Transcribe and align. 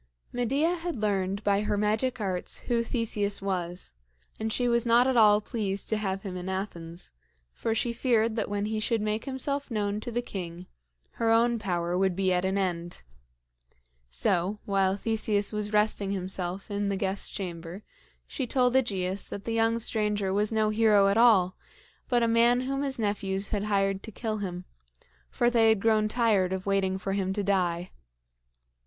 Medea 0.33 0.77
had 0.77 0.95
learned 0.95 1.43
by 1.43 1.61
her 1.61 1.77
magic 1.77 2.19
arts 2.19 2.61
who 2.61 2.81
Theseus 2.81 3.39
was, 3.39 3.93
and 4.39 4.51
she 4.51 4.67
was 4.67 4.83
not 4.83 5.05
at 5.05 5.15
all 5.15 5.41
pleased 5.41 5.89
to 5.89 5.97
have 5.97 6.23
him 6.23 6.35
in 6.35 6.49
Athens; 6.49 7.11
for 7.53 7.75
she 7.75 7.93
feared 7.93 8.35
that 8.35 8.49
when 8.49 8.65
he 8.65 8.79
should 8.79 8.99
make 8.99 9.25
himself 9.25 9.69
known 9.69 9.99
to 9.99 10.11
the 10.11 10.23
king, 10.23 10.65
her 11.21 11.29
own 11.29 11.59
power 11.59 11.95
would 11.95 12.15
be 12.15 12.33
at 12.33 12.45
an 12.45 12.57
end. 12.57 13.03
So, 14.09 14.57
while 14.65 14.95
Theseus 14.95 15.53
was 15.53 15.71
resting 15.71 16.09
himself 16.13 16.71
in 16.71 16.89
the 16.89 16.97
guest 16.97 17.31
chamber, 17.31 17.83
she 18.25 18.47
told 18.47 18.73
AEgeus 18.75 19.29
that 19.29 19.43
the 19.43 19.53
young 19.53 19.77
stranger 19.77 20.33
was 20.33 20.51
no 20.51 20.69
hero 20.71 21.09
at 21.09 21.17
all, 21.19 21.55
but 22.09 22.23
a 22.23 22.27
man 22.27 22.61
whom 22.61 22.81
his 22.81 22.97
nephews 22.97 23.49
had 23.49 23.65
hired 23.65 24.01
to 24.01 24.11
kill 24.11 24.37
him, 24.39 24.65
for 25.29 25.51
they 25.51 25.69
had 25.69 25.79
grown 25.79 26.07
tired 26.07 26.53
of 26.53 26.65
waiting 26.65 26.97
for 26.97 27.13
him 27.13 27.31
to 27.33 27.43
die. 27.43 27.91